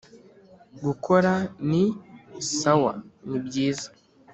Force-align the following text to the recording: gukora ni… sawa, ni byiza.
gukora 0.83 1.31
ni… 1.69 1.83
sawa, 2.59 2.93
ni 3.27 3.39
byiza. 3.45 3.87